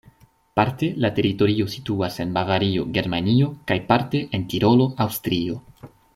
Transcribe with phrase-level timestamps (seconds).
[0.59, 5.61] Parte la teritorio situas en Bavario, Germanio kaj parte en Tirolo, Aŭstrio.